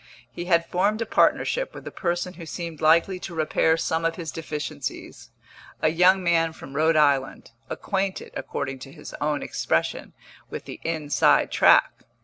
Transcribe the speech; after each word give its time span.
He 0.31 0.45
had 0.45 0.65
formed 0.65 0.99
a 1.03 1.05
partnership 1.05 1.75
with 1.75 1.85
a 1.85 1.91
person 1.91 2.33
who 2.33 2.45
seemed 2.47 2.81
likely 2.81 3.19
to 3.19 3.35
repair 3.35 3.77
some 3.77 4.03
of 4.03 4.15
his 4.15 4.31
deficiencies 4.31 5.29
a 5.79 5.89
young 5.89 6.23
man 6.23 6.53
from 6.53 6.75
Rhode 6.75 6.95
Island, 6.95 7.51
acquainted, 7.69 8.31
according 8.35 8.79
to 8.79 8.91
his 8.91 9.13
own 9.21 9.43
expression, 9.43 10.13
with 10.49 10.65
the 10.65 10.79
inside 10.83 11.51
track. 11.51 12.01